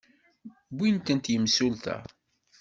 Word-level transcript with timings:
Wwin-tent 0.75 1.31
yimsulta. 1.31 1.95